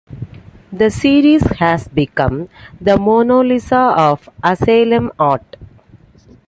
[0.73, 2.49] The series has become
[2.81, 5.57] "the Mona Lisa of asylum art".